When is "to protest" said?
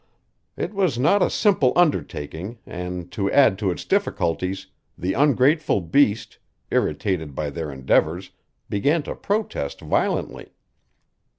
9.03-9.79